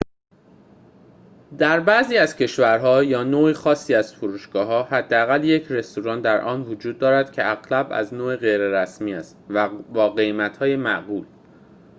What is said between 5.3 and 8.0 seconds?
یک رستوران در آن وجود دارد که اغلب